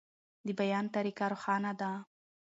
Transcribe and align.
د 0.45 0.47
بیان 0.59 0.85
طریقه 0.95 1.25
روښانه 1.31 1.71
ده. 1.81 1.91